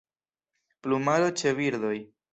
Plumaro 0.87 1.31
ĉe 1.43 1.55
birdoj. 1.63 1.97